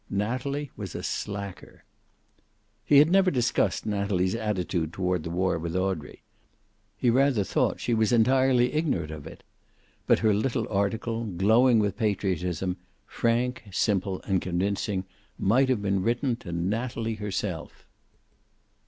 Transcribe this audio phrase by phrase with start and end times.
[0.09, 1.83] Natalie was a slacker.
[2.83, 6.23] He had never discussed Natalie's attitude toward the war with Audrey.
[6.97, 9.43] He rather thought she was entirely ignorant of it.
[10.07, 15.05] But her little article, glowing with patriotism, frank, simple, and convincing,
[15.37, 17.85] might have been written to Natalie herself.